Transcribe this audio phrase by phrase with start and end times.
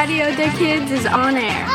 [0.00, 1.66] Radio des Kids is on air.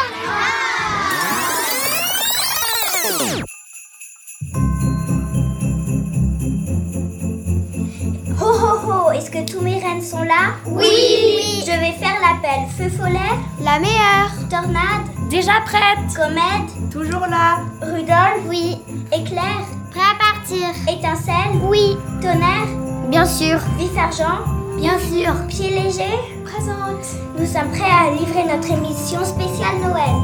[8.40, 10.56] Ho ho ho, est-ce que tous mes reines sont là?
[10.66, 12.66] Oui, Je vais faire l'appel.
[12.76, 13.20] Feu follet
[13.62, 14.32] La meilleure.
[14.50, 15.06] Tornade?
[15.30, 16.00] Déjà prête.
[16.16, 17.60] Comète Toujours là.
[17.80, 18.42] Rudolph?
[18.48, 18.78] Oui.
[19.14, 19.62] Éclair?
[19.92, 20.70] Prêt à partir.
[20.92, 21.62] Étincelle?
[21.70, 21.96] Oui.
[22.24, 22.70] Tonnerre?
[23.10, 23.60] Bien sûr.
[23.78, 25.34] Vif argent Bien sûr.
[25.48, 27.06] Pied léger Présente.
[27.38, 30.16] Nous sommes prêts à livrer notre émission spéciale Noël.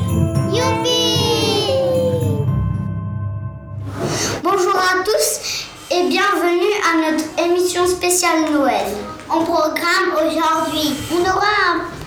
[0.51, 1.73] Youpi
[4.43, 8.85] Bonjour à tous et bienvenue à notre émission spéciale Noël.
[9.29, 12.00] En programme aujourd'hui, on aura un-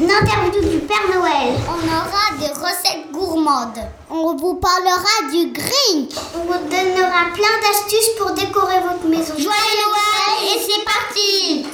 [0.00, 1.54] une interview du Père Noël.
[1.66, 3.82] On aura des recettes gourmandes.
[4.10, 6.12] On vous parlera du Grinch.
[6.34, 9.34] On vous donnera plein d'astuces pour décorer votre maison.
[9.36, 11.66] Joyeux Noël et c'est parti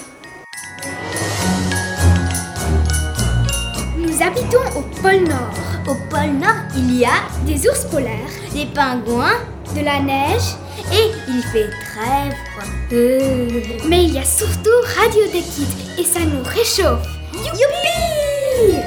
[3.98, 5.55] Nous habitons au pôle Nord.
[5.87, 9.39] Au pôle Nord, il y a des ours polaires, des pingouins,
[9.77, 10.55] de la neige
[10.93, 12.65] et il fait très froid.
[12.93, 17.14] Euh, Mais il y a surtout Radio des Kids et ça nous réchauffe.
[17.35, 18.79] Youpi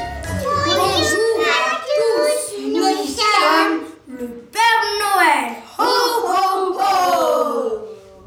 [0.66, 5.52] Bonjour à tous, nous sommes le Père Noël.
[5.78, 5.84] Ho
[6.24, 6.86] ho ho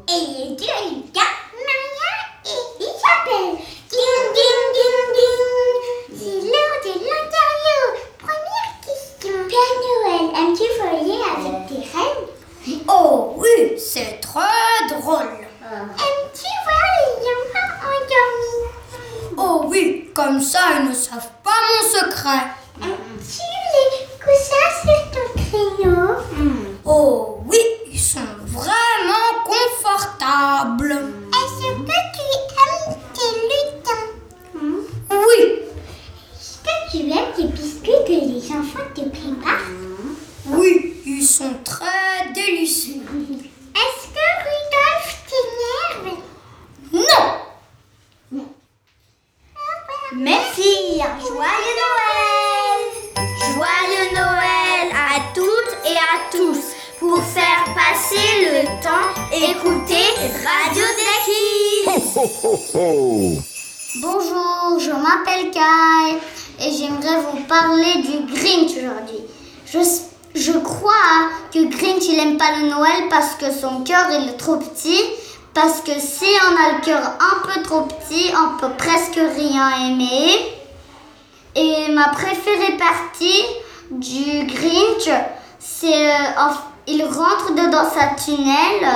[0.07, 2.13] Et les deux gars, Maria
[2.45, 3.57] et Isabelle.
[3.89, 6.19] Ding ding ding ding.
[6.19, 7.81] C'est l'heure de l'interview.
[8.19, 9.35] Première question.
[9.49, 15.47] Père Noël, aimes-tu voler avec tes reines Oh oui, c'est très drôle.
[15.63, 18.61] Aimes-tu voir les enfants endormis
[19.37, 22.43] Oh oui, comme ça ils ne savent pas mon secret.
[22.83, 23.41] Aimes-tu
[23.73, 27.57] les coussins sur ton créneau Oh oui,
[27.91, 30.91] ils sont vraiment confortables.
[30.91, 31.81] Est-ce que
[32.13, 32.25] tu
[32.61, 34.05] aimes tes lutins
[35.09, 35.41] Oui.
[36.35, 39.71] Est-ce que tu aimes les biscuits que les enfants te préparent
[40.47, 43.01] Oui, ils sont très délicieux.
[43.73, 46.17] Est-ce que Rudolf t'énerve
[46.93, 48.41] Non.
[50.13, 51.00] Merci.
[51.19, 52.79] Joyeux Noël
[53.53, 56.61] Joyeux Noël à toutes et à tous.
[56.99, 60.07] Pour faire passer le temps, écoutez
[60.45, 62.13] Radio des Kids.
[64.01, 66.19] Bonjour, je m'appelle Kai
[66.65, 69.21] et j'aimerais vous parler du Grinch aujourd'hui.
[69.65, 69.79] Je,
[70.33, 74.37] je crois que Grinch il aime pas le Noël parce que son cœur il est
[74.37, 75.01] trop petit.
[75.53, 79.89] Parce que si on a le cœur un peu trop petit, on peut presque rien
[79.89, 80.60] aimer.
[81.55, 83.43] Et ma préférée partie
[83.89, 85.09] du Grinch,
[85.59, 86.53] c'est euh,
[86.87, 88.87] il rentre dedans sa tunnel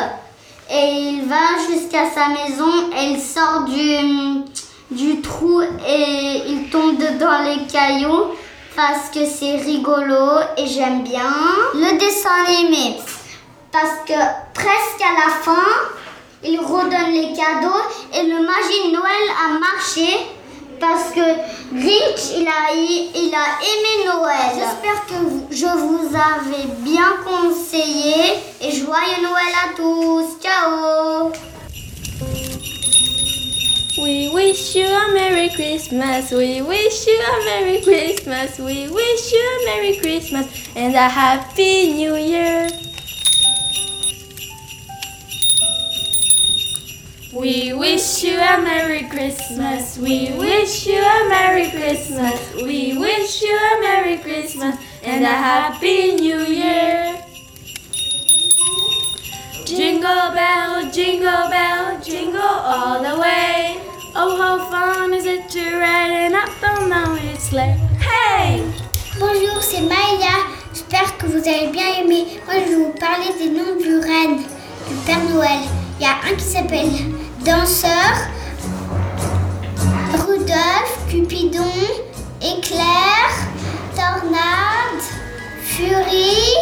[0.71, 2.91] et il va jusqu'à sa maison.
[2.97, 8.33] Et il sort du, du trou et il tombe dedans les cailloux
[8.75, 11.31] parce que c'est rigolo et j'aime bien
[11.73, 12.95] le dessin animé.
[13.72, 14.13] Parce que
[14.53, 15.66] presque à la fin
[16.43, 17.81] il redonne les cadeaux
[18.13, 20.07] et le magie Noël a marché
[20.85, 21.28] parce que
[21.73, 24.51] Grinch il a, il a aimé Noël.
[24.53, 30.38] J'espère que je vous avais bien conseillé et joyeux Noël à tous.
[30.41, 31.31] Ciao
[33.97, 36.31] We wish you a Merry Christmas.
[36.31, 38.59] We wish you a Merry Christmas.
[38.59, 42.67] We wish you a Merry Christmas and a Happy New Year.
[47.35, 49.97] We wish you a Merry Christmas.
[49.97, 50.74] We wish you a Merry
[51.85, 57.16] We wish you a Merry Christmas and a Happy New Year.
[59.68, 63.78] Jingle bell, jingle bell, jingle all the way.
[64.16, 66.34] Oh, how fun is it to ride and
[66.90, 67.78] down its sleigh?
[68.02, 68.63] Hey!
[69.19, 70.47] Bonjour, c'est Maïla.
[70.73, 72.25] J'espère que vous avez bien aimé.
[72.47, 75.59] Moi, je vais vous parler des noms du reine, du Père Noël.
[75.99, 76.90] Il y a un qui s'appelle
[77.46, 78.28] Danseur,
[81.09, 81.72] Cupidon,
[82.41, 83.29] Éclair,
[83.93, 85.03] Tornade,
[85.61, 86.55] Furie,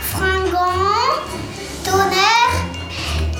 [0.00, 1.18] Fringant,
[1.84, 2.54] Tonnerre,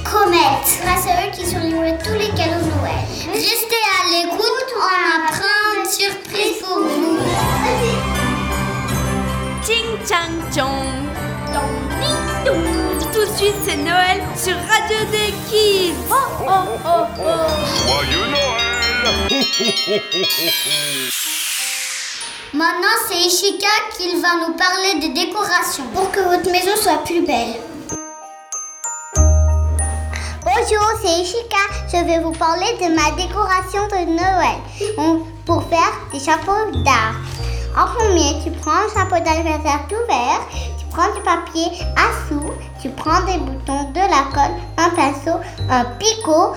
[0.04, 0.80] Comète.
[0.82, 3.06] Grâce à eux qui sont livrés tous les cadeaux de Noël.
[3.32, 7.19] Restez à l'écoute, on a plein de surprises pour vous.
[9.64, 11.06] Ching chang chong!
[11.52, 13.12] Dong, ding, dong.
[13.12, 15.94] Tout de suite, c'est Noël sur Radio des Kids!
[16.10, 16.52] Oh oh
[16.84, 17.86] oh oh!
[17.86, 18.47] Joyeux Noël
[22.52, 27.24] Maintenant, c'est Ishika qui va nous parler des décorations pour que votre maison soit plus
[27.24, 27.54] belle.
[30.42, 31.62] Bonjour, c'est Ishika.
[31.92, 34.58] Je vais vous parler de ma décoration de Noël
[35.46, 37.14] pour faire des chapeaux d'art.
[37.76, 40.40] En premier, tu prends un chapeau d'anniversaire tout vert,
[40.78, 41.66] tu prends du papier
[41.96, 42.52] à sous,
[42.82, 45.38] tu prends des boutons, de la colle, un pinceau,
[45.70, 46.54] un picot,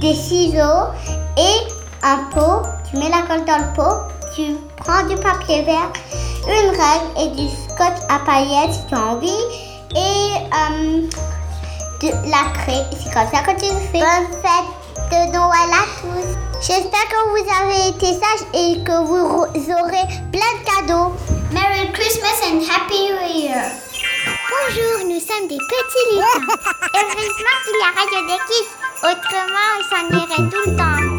[0.00, 0.88] des ciseaux
[1.36, 1.73] et
[2.04, 2.62] un pot.
[2.88, 3.96] Tu mets la colle dans le pot,
[4.36, 5.90] tu prends du papier vert,
[6.46, 9.44] une règle et du scotch à paillettes si tu as envie
[9.96, 11.00] et euh,
[12.00, 12.84] de la craie.
[12.92, 14.00] C'est comme ça que tu le fais.
[14.00, 16.36] Bonne fête de Noël à tous.
[16.60, 21.12] J'espère que vous avez été sages et que vous aurez plein de cadeaux.
[21.52, 23.64] Merry Christmas and Happy New Year.
[24.50, 26.52] Bonjour, nous sommes des petits lutins.
[26.94, 28.70] Heureusement qu'il y a Radio des Kids.
[29.02, 31.13] Autrement, on s'en irait tout le temps.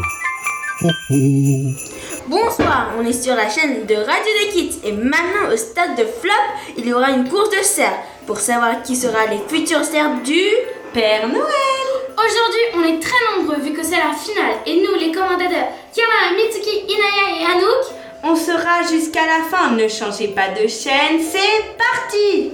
[2.28, 6.04] Bonsoir, on est sur la chaîne de Radio des Kids et maintenant au stade de
[6.04, 6.32] Flop,
[6.76, 10.42] il y aura une course de cerfs pour savoir qui sera les futurs cerfs du
[10.92, 11.86] Père Noël.
[12.18, 14.56] Aujourd'hui, on est très nombreux vu que c'est la finale.
[14.66, 17.84] Et nous, les commentateurs, Kiana, Mitsuki, Inaya et Anouk,
[18.22, 22.52] On sera jusqu'à la fin, ne changez pas de chaîne, c'est parti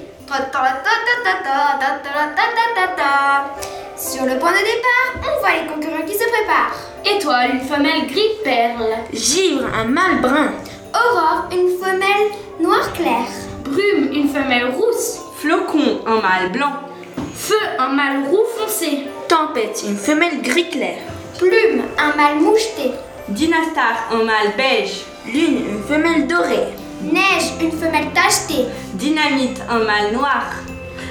[4.05, 6.75] Sur le point de départ, on voit les concurrents qui se préparent.
[7.05, 10.51] Étoile, une femelle gris perle, Givre, un mâle brun.
[10.93, 13.27] Aurore, une femelle noir clair.
[13.65, 16.73] Brume, une femelle rousse, Flocon, un mâle blanc.
[17.33, 20.99] Feu, un mâle roux foncé, Tempête, une femelle gris clair.
[21.39, 22.91] Plume, un mâle moucheté.
[23.29, 25.05] Dynastar, un mâle beige.
[25.33, 26.75] Lune, une femelle dorée.
[27.03, 28.67] Neige, une femelle tachetée.
[28.95, 30.47] Dynamite, un mâle noir.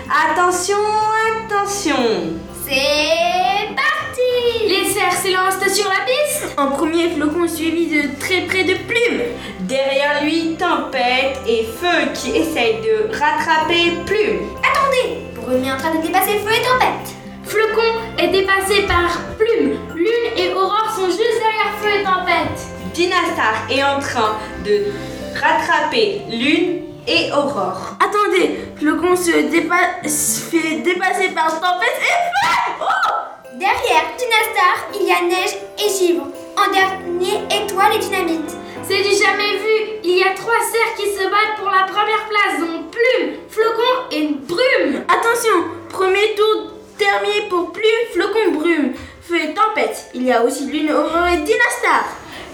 [0.10, 0.76] Attention,
[1.46, 2.42] attention
[2.74, 6.58] C'est parti Les cerfs s'élancent sur la piste.
[6.58, 9.24] En premier, Flocon suivi de très près de Plume.
[9.60, 14.48] Derrière lui, Tempête et Feu qui essayent de rattraper Plume.
[14.64, 17.14] Attendez Brume est en train de dépasser Feu et Tempête.
[17.44, 19.78] Flocon est dépassé par Plume.
[19.94, 22.94] Lune et Aurore sont juste derrière Feu et Tempête.
[22.94, 24.86] Dynastar est en train de
[25.42, 27.96] rattraper Lune et Aurore.
[28.00, 33.12] Attendez, Flocon se fait dépasser par Tempête et Feu Oh
[33.54, 36.28] Derrière Dynastar, il y a Neige et Givre.
[36.58, 38.58] En dernier, Étoile et Dynamite.
[38.88, 40.00] C'est du jamais vu.
[40.04, 44.10] Il y a trois cerfs qui se battent pour la première place, dont Plume, Flocon
[44.12, 45.04] et Brume.
[45.08, 47.84] Attention, premier tour terminé pour Plume,
[48.14, 50.10] Flocon, Brume, Feu et Tempête.
[50.14, 52.06] Il y a aussi Lune, Aurore et Dynastar.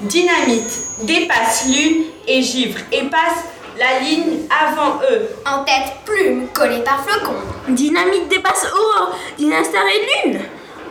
[0.02, 3.46] Dynamite dépasse Lune et Givre et passe
[3.78, 5.30] la ligne avant eux.
[5.46, 7.36] En tête, Plume, collée par Flocon.
[7.68, 10.42] Dynamite dépasse Aurore, Dynastar et Lune.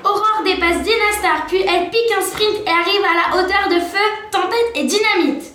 [0.05, 4.05] Aurore dépasse Dynastar, puis elle pique un sprint et arrive à la hauteur de Feu,
[4.31, 5.53] Tempête et Dynamite.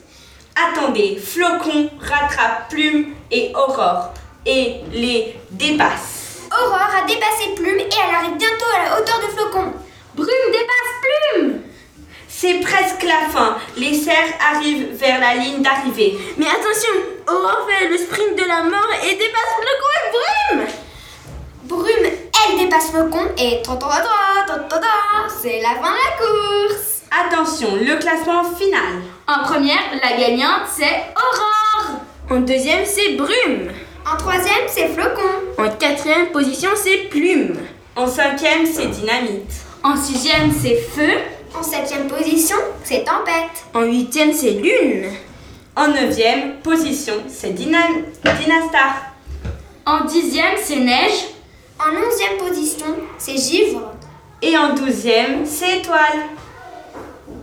[0.55, 4.13] Attendez, Flocon rattrape Plume et Aurore
[4.45, 6.41] et les dépasse.
[6.51, 9.73] Aurore a dépassé Plume et elle arrive bientôt à la hauteur de Flocon.
[10.15, 11.61] Brume dépasse Plume.
[12.27, 13.57] C'est presque la fin.
[13.77, 16.17] Les cerfs arrivent vers la ligne d'arrivée.
[16.37, 16.91] Mais attention,
[17.31, 20.67] Aurore fait le sprint de la mort et dépasse Flocon et Brume.
[21.63, 23.61] Brume, elle dépasse Flocon et
[25.41, 27.01] c'est la fin de la course.
[27.09, 29.01] Attention, le classement final.
[29.27, 32.01] En première, la gagnante, c'est Aurore.
[32.29, 33.71] En deuxième, c'est Brume.
[34.05, 35.21] En troisième, c'est Flocon.
[35.57, 37.57] En quatrième position, c'est Plume.
[37.95, 39.51] En cinquième, c'est Dynamite.
[39.83, 41.17] En sixième, c'est Feu.
[41.57, 43.63] En septième position, c'est Tempête.
[43.73, 45.11] En huitième, c'est Lune.
[45.75, 47.87] En neuvième position, c'est Dyna-
[48.23, 49.13] Dynastar.
[49.85, 51.27] En dixième, c'est Neige.
[51.79, 52.87] En onzième position,
[53.17, 53.93] c'est Givre.
[54.41, 56.19] Et en douzième, c'est Étoile.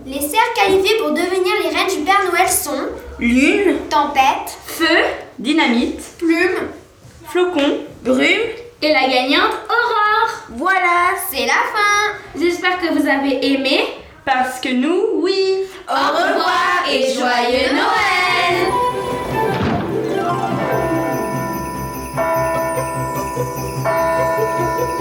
[0.05, 2.87] Les cerfs qualifiés pour devenir les reines du Père Noël sont
[3.19, 4.85] Lune, Tempête, Feu
[5.37, 6.69] Dynamite, Plume,
[7.27, 8.23] Flocon, Brume.
[8.81, 10.31] et la gagnante, Aurore.
[10.51, 12.39] Voilà, c'est la fin.
[12.39, 13.81] J'espère que vous avez aimé.
[14.25, 15.63] parce que nous, oui.
[15.89, 18.67] Au revoir et joyeux Noël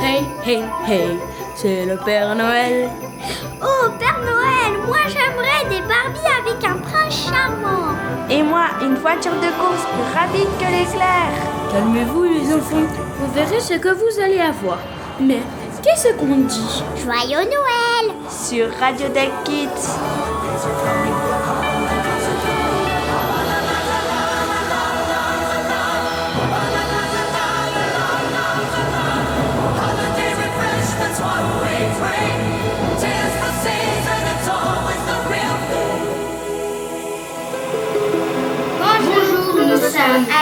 [0.00, 1.18] Hey, hey, hey,
[1.54, 2.88] c'est le Père Noël.
[3.62, 7.94] Oh, Père Noël, moi j'aimerais des Barbies avec un prince charmant.
[8.30, 11.28] Et moi, une voiture de course plus rapide que l'éclair.
[11.72, 12.86] Calmez-vous, les enfants.
[13.18, 14.78] Vous verrez ce que vous allez avoir.
[15.20, 15.40] Mais
[15.82, 16.82] qu'est-ce qu'on dit?
[16.96, 19.98] Joyeux Noël sur Radio Deck Kids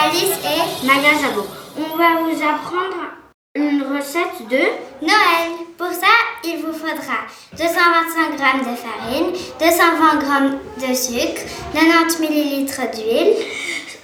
[0.07, 1.45] Alice et Nagazabo.
[1.77, 3.11] On va vous apprendre
[3.55, 4.57] une recette de
[5.01, 5.51] Noël.
[5.77, 6.07] Pour ça,
[6.47, 7.27] il vous faudra
[7.57, 11.41] 225 g de farine, 220 g de sucre,
[11.73, 13.33] 90 ml d'huile,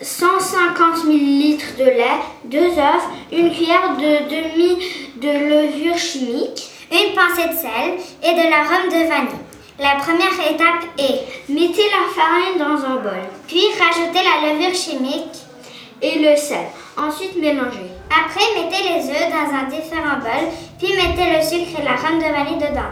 [0.01, 4.77] 150 ml de lait, 2 œufs, une cuillère de demi
[5.17, 9.43] de levure chimique, une pincée de sel et de l'arôme de vanille.
[9.79, 15.38] La première étape est mettez la farine dans un bol, puis rajoutez la levure chimique
[16.01, 16.67] et le sel.
[16.97, 17.92] Ensuite mélangez.
[18.10, 22.31] Après, mettez les œufs dans un différent bol, puis mettez le sucre et l'arôme de
[22.31, 22.89] vanille dedans.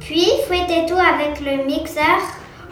[0.00, 2.20] Puis fouettez tout avec le mixeur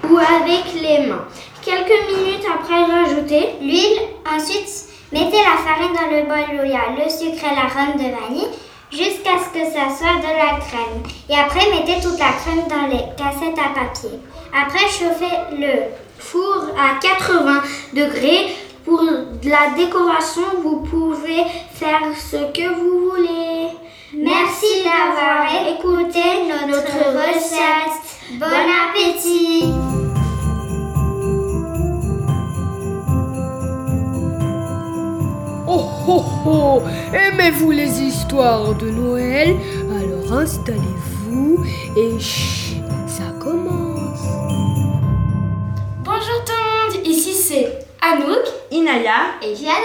[0.09, 1.25] ou avec les mains.
[1.63, 4.01] Quelques minutes après, rajoutez l'huile.
[4.27, 7.97] Ensuite, mettez la farine dans le bol où il y a le sucre et l'arôme
[7.97, 8.49] de vanille
[8.91, 11.03] jusqu'à ce que ça soit de la crème.
[11.29, 14.19] Et après, mettez toute la crème dans les cassettes à papier.
[14.53, 17.63] Après, chauffez le four à 80
[17.95, 18.49] degrés.
[18.85, 23.69] Pour la décoration, vous pouvez faire ce que vous voulez.
[24.15, 26.21] Merci d'avoir écouté
[26.67, 28.39] notre recette.
[28.39, 29.65] Bon appétit
[35.69, 36.83] Oh oh oh
[37.15, 39.57] Aimez-vous les histoires de Noël?
[39.91, 41.65] Alors installez-vous
[41.97, 44.21] et chut, ça commence.
[46.03, 49.77] Bonjour tout le monde, ici c'est Anouk Inaya Et Diana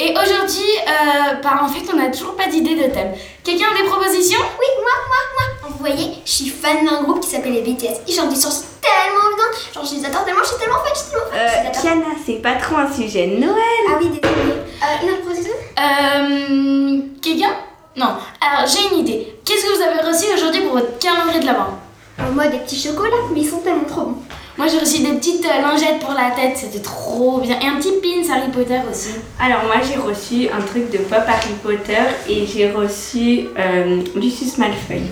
[0.00, 3.12] et aujourd'hui, euh, bah, en fait on n'a toujours pas d'idée de thème.
[3.44, 4.40] Quelqu'un a des propositions?
[4.58, 5.16] Oui, moi, moi,
[5.62, 5.70] moi.
[5.70, 8.00] Vous voyez, je suis fan d'un groupe qui s'appelle les BTS.
[8.08, 9.58] Ils chantent des chansons tellement bien.
[9.72, 11.98] Genre, je les adore tellement, je suis tellement fan, je suis tellement fan.
[12.00, 13.84] Euh, c'est pas trop un sujet de Noël.
[13.88, 14.52] Ah oui, désolé.
[14.52, 15.52] Euh, une autre proposition?
[15.78, 17.54] Euh, Quelqu'un?
[17.96, 18.16] Non.
[18.40, 19.36] Alors j'ai une idée.
[19.44, 21.78] Qu'est-ce que vous avez reçu aujourd'hui pour votre calendrier de l'avant?
[22.18, 24.18] Euh, Moi, des petits chocolats, mais ils sont tellement trop bons.
[24.56, 27.58] Moi j'ai reçu des petites euh, lingettes pour la tête, c'était trop bien.
[27.60, 29.10] Et un petit pin Harry Potter aussi.
[29.40, 34.56] Alors moi j'ai reçu un truc de pop Harry Potter et j'ai reçu euh, Lucius
[34.58, 35.02] Malfoy.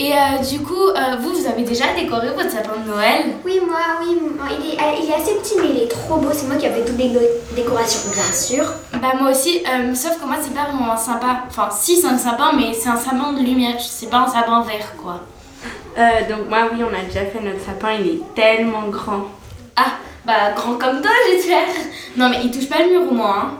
[0.00, 3.34] Et euh, du coup, euh, vous, vous avez déjà décoré votre sapin de Noël?
[3.44, 4.16] Oui, moi, oui.
[4.36, 6.28] moi, il, est, euh, il est assez petit, mais il est trop beau.
[6.32, 7.10] C'est moi qui ai fait toutes les
[7.56, 8.64] décorations, bien sûr.
[9.02, 11.40] Bah moi aussi, euh, sauf que moi c'est pas vraiment un sapin.
[11.48, 14.62] Enfin si c'est un sapin, mais c'est un sapin de lumière, c'est pas un sapin
[14.62, 15.22] vert quoi.
[15.98, 19.24] Euh, donc moi oui on a déjà fait notre sapin, il est tellement grand.
[19.76, 21.66] Ah, bah grand comme toi j'espère.
[22.16, 23.36] Non mais il touche pas le mur au moins.
[23.36, 23.50] Hein.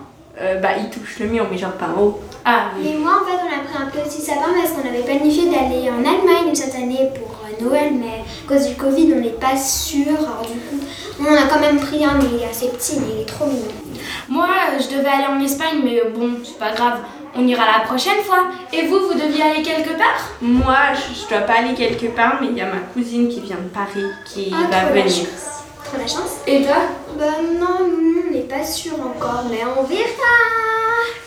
[0.40, 2.20] Euh, bah il touche le mur mais genre pas en haut.
[2.44, 2.90] Ah oui.
[2.92, 5.90] Mais moi, en fait, on a pris un petit sapin parce qu'on avait planifié d'aller
[5.90, 9.54] en Allemagne cette année pour euh, Noël, mais à cause du Covid, on n'est pas
[9.54, 10.16] sûr.
[10.16, 10.82] Alors, du coup,
[11.20, 13.44] on a quand même pris un, mais il est assez petit, mais il est trop
[13.44, 13.66] mignon.
[14.28, 14.46] Moi
[14.78, 17.00] je devais aller en Espagne, mais bon, c'est pas grave.
[17.36, 18.44] On ira la prochaine fois.
[18.72, 20.28] Et vous, vous deviez aller quelque part?
[20.42, 23.40] Moi je, je dois pas aller quelque part mais il y a ma cousine qui
[23.40, 25.06] vient de Paris qui Ah, va trop la venir.
[25.14, 25.64] chance.
[25.84, 26.36] Trop la chance.
[26.46, 26.76] Et toi?
[27.18, 27.24] Bah
[27.58, 30.36] non, nous, on n'est pas sûr encore, mais on verra.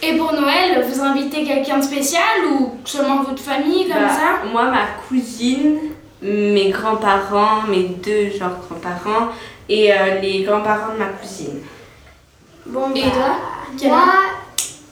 [0.04, 4.48] Et pour Noël, vous invitez quelqu'un de spécial ou seulement votre famille comme Bah, ça?
[4.52, 5.78] Moi ma cousine,
[6.22, 9.30] mes grands-parents, mes deux genre grands-parents
[9.70, 11.62] et euh, les grands-parents de ma cousine.
[12.66, 13.10] Bon, Et bah,
[13.80, 13.90] toi?
[13.90, 14.04] Moi,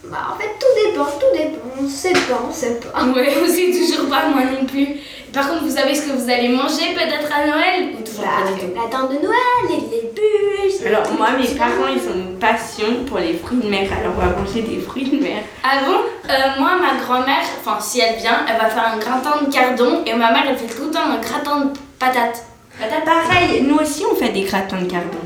[0.05, 0.58] bah, en fait,
[0.91, 1.57] dépend, tout dépend.
[1.81, 3.03] On sait pas, on sait pas.
[3.15, 4.87] Ouais, on sait toujours pas, moi non plus.
[5.33, 8.43] Par contre, vous savez ce que vous allez manger peut-être à Noël Ou toujours Bah,
[8.45, 10.85] pas du tout la dinde de Noël, les, les bûches.
[10.87, 14.21] Alors moi mes parents ils ont une passion pour les fruits de mer alors on
[14.25, 15.43] va manger des fruits de mer.
[15.63, 15.97] Ah bon?
[16.29, 20.01] Euh, Moi, ma grand-mère, enfin si elle vient, elle va faire un gratin de cardon
[20.05, 21.69] et ma mère, elle fait tout le temps un gratin de
[21.99, 22.43] patates.
[22.79, 25.19] Patates Pareil, nous aussi on fait des gratins de cardon.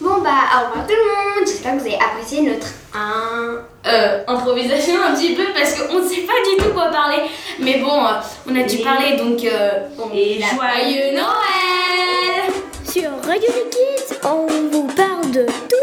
[0.00, 1.46] Bon, bah, au revoir tout le monde.
[1.46, 3.60] J'espère que vous avez apprécié notre un.
[3.86, 7.22] Euh, improvisation un petit peu parce qu'on ne sait pas du tout quoi parler.
[7.58, 8.10] Mais bon, euh,
[8.46, 9.42] on a dû Et- parler donc.
[9.42, 9.70] Euh,
[10.14, 12.52] Et la- joyeux Noël
[12.84, 15.76] Sur Radio Kids, on vous parle de tout,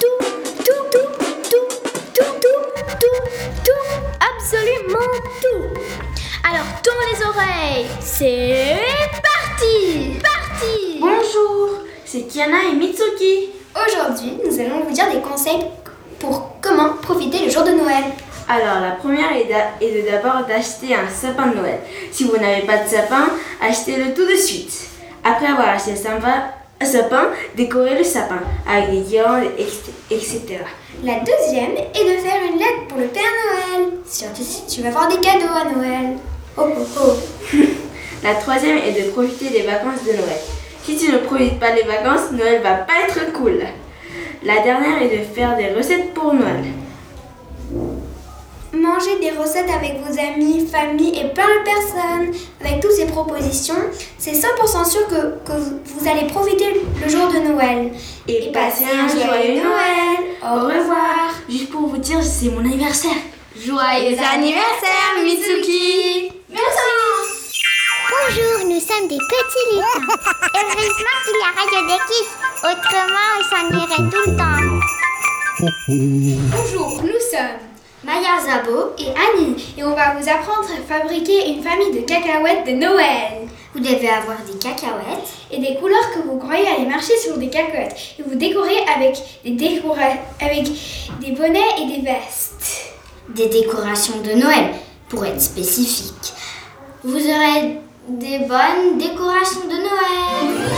[0.00, 0.26] tout,
[0.64, 1.10] tout, tout,
[1.50, 1.68] tout,
[2.14, 2.62] tout, tout,
[3.00, 3.22] tout,
[3.64, 3.88] tout,
[4.34, 5.06] absolument
[5.42, 5.80] tout.
[6.48, 8.78] Alors tourne les oreilles, c'est
[9.22, 10.98] parti, parti.
[11.00, 13.50] Bonjour, c'est Kiana et Mitsuki.
[13.74, 15.66] Aujourd'hui, nous allons vous dire des conseils
[16.18, 16.51] pour
[16.82, 18.04] comment profiter le jour de Noël.
[18.48, 21.78] Alors la première est de d'abord d'acheter un sapin de Noël.
[22.10, 23.28] Si vous n'avez pas de sapin,
[23.60, 24.88] achetez-le tout de suite.
[25.24, 29.44] Après avoir acheté un sapin, décorez le sapin avec des guirlandes,
[30.10, 30.42] etc.
[31.04, 33.88] La deuxième est de faire une lettre pour le Père Noël.
[34.06, 36.16] Surtout si tu vas avoir des cadeaux à Noël.
[36.56, 37.56] Oh oh oh.
[38.24, 40.40] La troisième est de profiter des vacances de Noël.
[40.84, 43.62] Si tu ne profites pas des vacances, Noël va pas être cool.
[44.44, 46.64] La dernière est de faire des recettes pour Noël.
[48.72, 52.34] Mangez des recettes avec vos amis, famille et plein de personnes.
[52.60, 53.76] Avec toutes ces propositions,
[54.18, 55.52] c'est 100% sûr que, que
[55.84, 57.92] vous, allez profiter le jour de Noël.
[58.26, 60.18] Et, passez un joyeux Noël.
[60.42, 61.34] Au revoir.
[61.48, 63.12] Juste pour vous dire, c'est mon anniversaire.
[63.54, 66.32] Joyeux anniversaire, Mitsuki.
[68.92, 69.84] Sommes des petits lutins.
[70.54, 72.32] Heureusement qu'il y a Radio des Kids.
[72.62, 74.62] Autrement, on s'en irait tout le temps.
[76.56, 77.62] Bonjour, nous sommes
[78.04, 82.66] Maya Zabo et Annie et on va vous apprendre à fabriquer une famille de cacahuètes
[82.66, 83.48] de Noël.
[83.72, 87.48] Vous devez avoir des cacahuètes et des couleurs que vous croyez aller marcher sur des
[87.48, 90.02] cacahuètes et vous décorer avec des, décora
[90.40, 90.64] avec
[91.20, 92.92] des bonnets et des vestes.
[93.28, 94.74] Des décorations de Noël,
[95.08, 96.34] pour être spécifique.
[97.04, 97.78] Vous aurez
[98.08, 100.70] des bonnes décorations de Noël.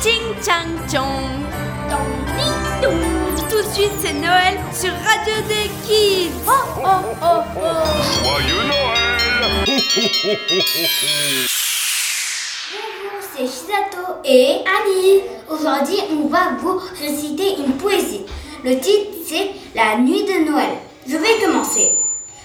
[0.00, 1.42] Ching chang chong.
[3.50, 6.30] Tout de suite, c'est Noël sur Radio des Kids.
[6.46, 6.50] Oh
[6.84, 6.88] oh
[7.22, 7.84] oh oh.
[8.22, 9.52] Joyeux Noël
[12.72, 15.22] Bonjour, c'est Shizato et Annie.
[15.48, 18.26] Aujourd'hui, on va vous réciter une poésie.
[18.64, 20.76] Le titre, c'est La nuit de Noël.
[21.06, 22.01] Je vais commencer.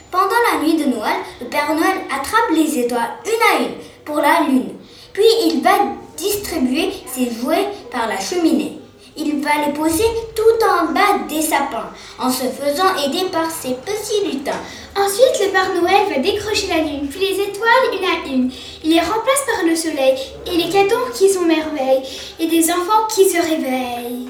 [0.10, 4.18] Pendant la nuit de Noël, le Père Noël attrape les étoiles une à une pour
[4.18, 4.76] la lune.
[5.12, 5.72] Puis il va
[6.16, 8.80] distribuer ses jouets par la cheminée.
[9.18, 13.74] Il va les poser tout en bas des sapins, en se faisant aider par ses
[13.74, 14.62] petits lutins.
[14.96, 18.52] Ensuite, le Père Noël va décrocher la lune, puis les étoiles une à une.
[18.84, 22.04] Il les remplace par le soleil et les cadeaux qui sont merveilles,
[22.40, 24.30] et des enfants qui se réveillent.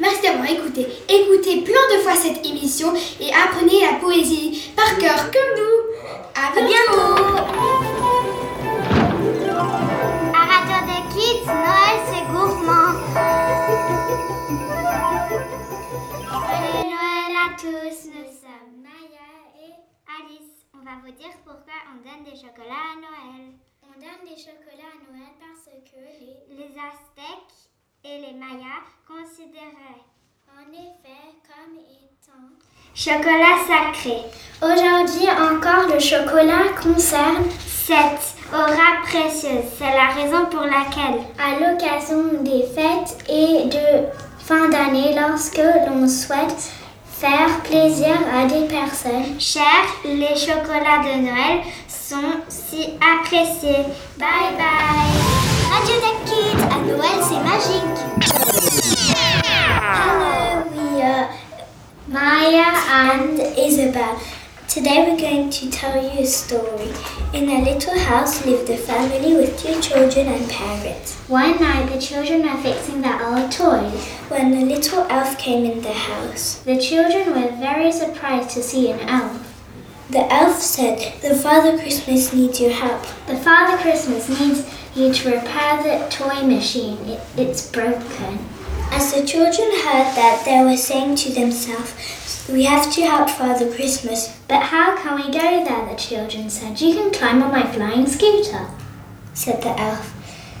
[0.00, 0.86] Merci d'avoir écouté.
[1.08, 5.78] Écoutez plein de fois cette émission et apprenez la poésie par cœur comme nous.
[6.34, 7.16] À bientôt.
[10.34, 12.92] À Radio des Kids, Noël c'est gourmand.
[16.26, 19.30] Joyeux Noël à tous, nous sommes Maya
[19.62, 19.72] et
[20.18, 20.66] Alice.
[20.74, 23.52] On va vous dire pourquoi on donne des chocolats à Noël.
[23.82, 27.70] On donne des chocolats à Noël parce que les, Les Aztèques
[28.04, 30.04] et les Mayas considéraient
[30.52, 32.52] en effet, comme étant
[32.94, 34.18] chocolat sacré.
[34.62, 42.42] Aujourd'hui encore, le chocolat concerne Cette aura précieuse, c'est la raison pour laquelle, à l'occasion
[42.42, 44.06] des fêtes et de
[44.38, 46.72] fin d'année lorsque l'on souhaite
[47.10, 49.40] faire plaisir à des personnes.
[49.40, 49.64] chers,
[50.04, 53.84] les chocolats de Noël sont si appréciés.
[54.18, 55.44] Bye bye.
[55.70, 58.00] Radio Kids, à Noël c'est magique.
[59.82, 61.28] Hello, we are
[62.08, 64.18] Maya and Isabel.
[64.68, 66.90] Today we're going to tell you a story.
[67.32, 71.16] In a little house lived a family with two children and parents.
[71.28, 74.08] One night the children were fixing their old toys.
[74.28, 78.90] When a little elf came in the house, The children were very surprised to see
[78.90, 79.40] an elf.
[80.10, 83.02] the elf said, The Father Christmas needs your help.
[83.26, 84.62] The Father Christmas needs
[84.96, 86.98] you to repair the toy machine.
[87.06, 88.38] It, it's broken.
[88.90, 93.72] As the children heard that, they were saying to themselves, We have to help Father
[93.74, 94.38] Christmas.
[94.46, 95.86] But how can we go there?
[95.88, 96.80] The children said.
[96.80, 98.68] You can climb on my flying scooter.
[99.32, 100.12] said the elf.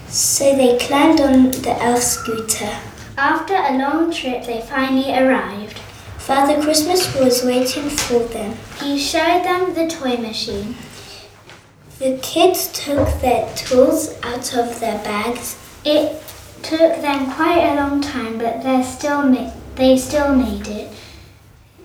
[0.08, 2.76] So they climbed on the elf scooter.
[3.16, 5.78] After a long trip, they finally arrived.
[6.18, 8.56] Father Christmas was waiting for them.
[8.80, 10.74] He showed them the toy machine.
[12.04, 15.56] The kids took their tools out of their bags.
[15.86, 16.12] It
[16.62, 20.88] took them quite a long time, but they still ma- they still made it.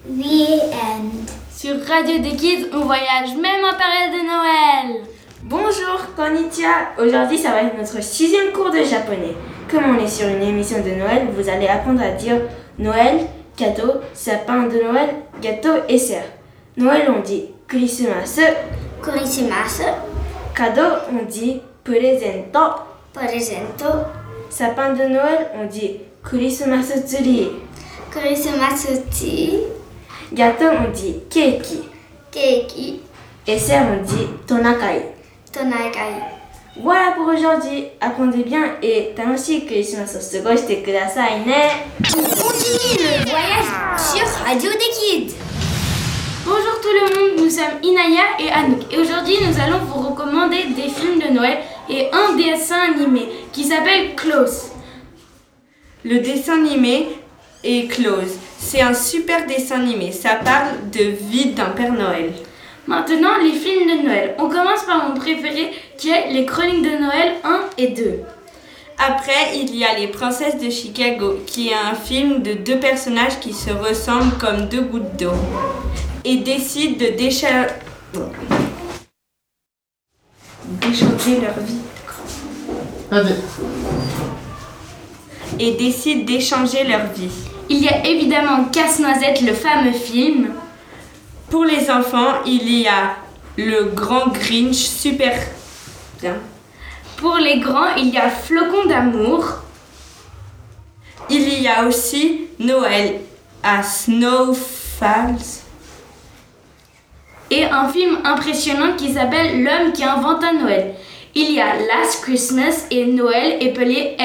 [0.03, 1.31] The end.
[1.49, 5.05] Sur Radio des Kids, on voyage même en période de Noël.
[5.43, 6.89] Bonjour, konnichiwa.
[6.97, 9.35] Aujourd'hui, ça va être notre sixième cours de japonais.
[9.71, 12.41] Comme on est sur une émission de Noël, vous allez apprendre à dire
[12.77, 13.21] Noël,
[13.55, 16.27] cadeau, sapin de Noël, gâteau et serre.
[16.75, 18.37] Noël, on dit Christmas.
[19.01, 19.81] Christmas,
[20.59, 22.59] Cadeau, on dit presento.
[23.13, 23.85] Presento.
[24.49, 27.47] Sapin de Noël, on dit kurisumasutsuri.
[28.11, 29.59] Kurisumasutsuri.
[30.33, 31.79] Gâteau, on dit keiki.
[32.29, 32.99] Keiki.
[33.45, 35.05] Dessert, on dit tonakai.
[35.53, 36.19] Tonakai.
[36.81, 37.85] Voilà pour aujourd'hui.
[38.01, 39.75] Apprenez bien et aussi que
[42.17, 45.35] On continue le voyage sur Radio des Kids.
[46.45, 50.63] Bonjour tout le monde, nous sommes Inaya et Anouk et aujourd'hui nous allons vous recommander
[50.75, 51.57] des films de Noël
[51.89, 54.69] et un dessin animé qui s'appelle Klaus.
[56.05, 57.07] Le dessin animé
[57.65, 58.37] est Close.
[58.57, 60.13] C'est un super dessin animé.
[60.13, 62.31] Ça parle de vie d'un Père Noël.
[62.87, 64.35] Maintenant les films de Noël.
[64.37, 68.19] On commence par mon préféré qui est Les Chroniques de Noël 1 et 2.
[68.97, 73.39] Après, il y a Les Princesses de Chicago, qui est un film de deux personnages
[73.39, 75.31] qui se ressemblent comme deux gouttes d'eau
[76.23, 77.67] et décident de décha-
[80.81, 81.81] d'échanger leur vie.
[85.59, 87.31] Et décident d'échanger leur vie.
[87.69, 90.53] Il y a évidemment Casse-Noisette, le fameux film.
[91.49, 93.15] Pour les enfants, il y a
[93.57, 95.33] le grand Grinch, super
[96.21, 96.35] Bien.
[97.17, 99.45] Pour les grands, il y a Flocon d'amour.
[101.29, 103.21] Il y a aussi Noël
[103.63, 105.63] à Snow Falls.
[107.51, 110.93] Et un film impressionnant qui s'appelle L'homme qui inventa Noël.
[111.35, 114.15] Il y a Last Christmas et Noël épelé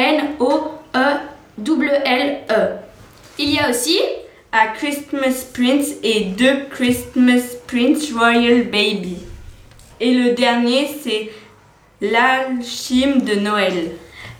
[1.58, 2.68] N-O-E-W-L-E.
[3.38, 3.98] Il y a aussi
[4.52, 9.16] A Christmas Prince et deux Christmas Prince Royal Baby.
[10.00, 11.30] Et le dernier, c'est
[12.00, 13.92] L'alchime de Noël.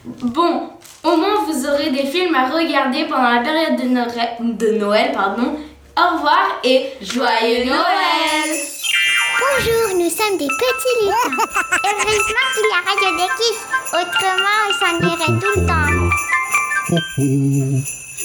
[0.04, 0.68] Bon,
[1.02, 5.12] au moins vous aurez des films à regarder pendant la période de, Noël- de Noël.
[5.14, 5.56] Pardon.
[5.96, 8.58] Au revoir et joyeux Noël
[9.40, 11.36] Bonjour, nous sommes des petits lutins.
[11.84, 15.90] Heureusement qu'il y a Radio des Kids, autrement on s'ennuierait tout le temps.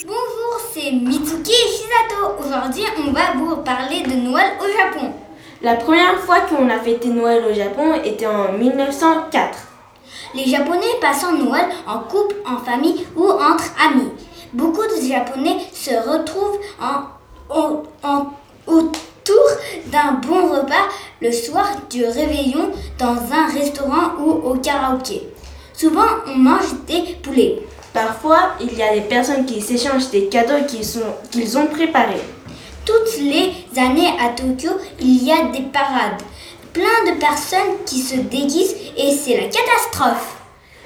[0.07, 2.21] Bonjour, c'est Mitsuki et Shizato.
[2.45, 5.13] Aujourd'hui, on va vous parler de Noël au Japon.
[5.61, 9.57] La première fois qu'on a fêté Noël au Japon était en 1904.
[10.35, 14.11] Les Japonais passent Noël en couple, en famille ou entre amis.
[14.53, 18.33] Beaucoup de Japonais se retrouvent en, en- en-
[19.87, 20.87] d'un bon repas
[21.21, 25.23] le soir du réveillon dans un restaurant ou au karaoké.
[25.73, 27.59] Souvent, on mange des poulets.
[27.93, 32.21] Parfois, il y a des personnes qui s'échangent des cadeaux qu'ils sont- qu'ils ont préparés.
[32.85, 36.21] Toutes les années à Tokyo, il y a des parades.
[36.73, 40.35] Plein de personnes qui se déguisent et c'est la catastrophe.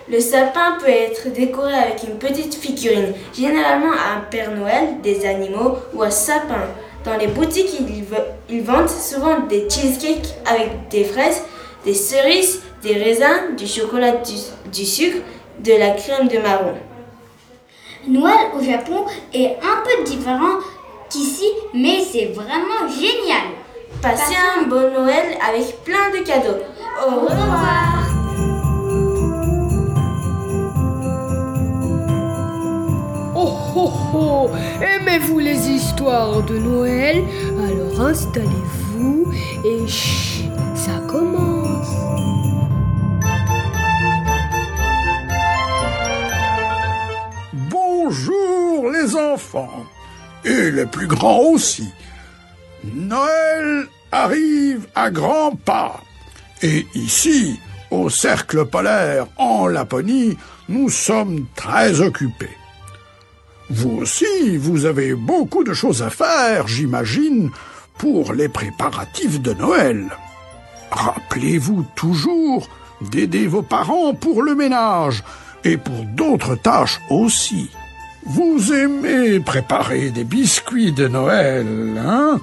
[0.09, 5.77] Le sapin peut être décoré avec une petite figurine, généralement un Père Noël, des animaux
[5.93, 6.65] ou un sapin.
[7.05, 11.41] Dans les boutiques, ils, ve- ils vendent souvent des cheesecakes avec des fraises,
[11.83, 14.33] des cerises, des raisins, du chocolat, du,
[14.71, 15.17] du sucre,
[15.59, 16.75] de la crème de marron.
[18.07, 20.59] Noël au Japon est un peu différent
[21.09, 23.47] qu'ici, mais c'est vraiment génial.
[24.01, 26.57] Passez un bon Noël avec plein de cadeaux.
[27.05, 27.92] Au revoir.
[33.75, 34.49] Oh
[34.81, 37.23] Aimez-vous les histoires de Noël?
[37.57, 39.31] Alors installez-vous
[39.65, 41.87] et chut, ça commence.
[47.53, 49.85] Bonjour les enfants,
[50.45, 51.89] et les plus grands aussi.
[52.83, 56.01] Noël arrive à grands pas.
[56.61, 57.59] Et ici,
[57.89, 60.37] au cercle polaire en Laponie,
[60.69, 62.57] nous sommes très occupés.
[63.69, 67.49] Vous aussi, vous avez beaucoup de choses à faire, j'imagine,
[67.97, 70.09] pour les préparatifs de Noël.
[70.91, 72.67] Rappelez-vous toujours
[73.01, 75.23] d'aider vos parents pour le ménage
[75.63, 77.69] et pour d'autres tâches aussi.
[78.25, 82.39] Vous aimez préparer des biscuits de Noël, hein?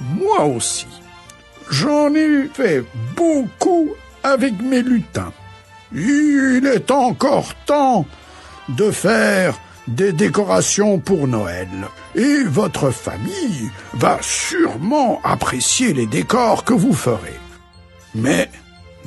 [0.00, 0.86] Moi aussi.
[1.70, 2.84] J'en ai fait
[3.16, 3.90] beaucoup
[4.22, 5.32] avec mes lutins.
[5.92, 8.06] Il est encore temps
[8.68, 11.68] de faire des décorations pour Noël.
[12.14, 17.38] Et votre famille va sûrement apprécier les décors que vous ferez.
[18.14, 18.50] Mais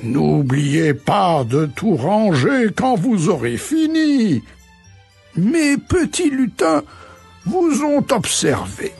[0.04, 4.44] n'oubliez pas de tout ranger quand vous aurez fini.
[5.36, 6.84] Mes petits lutins
[7.46, 8.94] vous ont observé,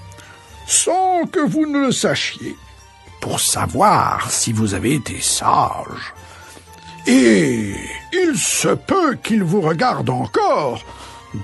[0.68, 2.56] sans que vous ne le sachiez,
[3.22, 6.14] pour savoir si vous avez été sage.
[7.08, 7.76] Et
[8.14, 10.84] il se peut qu'ils vous regardent encore,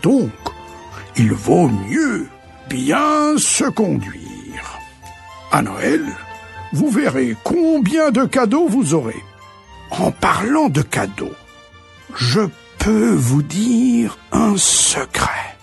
[0.01, 0.31] donc
[1.17, 2.27] il vaut mieux
[2.69, 4.79] bien se conduire.
[5.51, 6.03] À Noël,
[6.73, 9.23] vous verrez combien de cadeaux vous aurez.
[9.91, 11.35] En parlant de cadeaux,
[12.15, 12.41] je
[12.79, 15.57] peux vous dire un secret.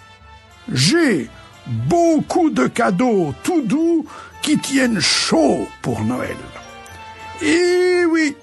[0.72, 1.28] J'ai
[1.66, 4.06] beaucoup de cadeaux tout doux
[4.42, 6.36] qui tiennent chaud pour Noël.
[7.42, 8.36] Et oui,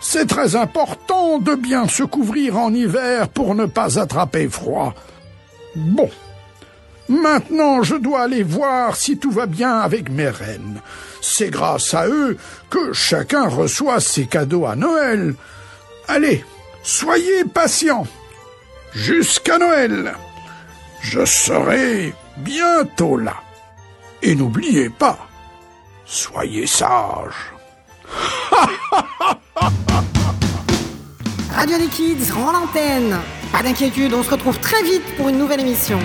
[0.00, 4.94] c'est très important de bien se couvrir en hiver pour ne pas attraper froid.
[5.76, 6.10] Bon,
[7.08, 10.80] maintenant je dois aller voir si tout va bien avec mes reines.
[11.20, 12.36] C'est grâce à eux
[12.70, 15.34] que chacun reçoit ses cadeaux à Noël.
[16.08, 16.44] Allez,
[16.82, 18.06] soyez patients.
[18.92, 20.14] Jusqu'à Noël.
[21.00, 23.34] Je serai bientôt là.
[24.22, 25.18] Et n'oubliez pas,
[26.06, 27.52] soyez sages.
[31.54, 33.18] Radio des Kids rend l'antenne.
[33.54, 36.00] Pas d'inquiétude, on se retrouve très vite pour une nouvelle émission.